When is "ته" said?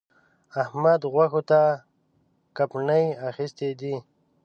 1.49-1.61